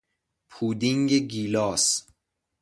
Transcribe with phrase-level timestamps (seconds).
[0.49, 2.03] پودینگ گیلاس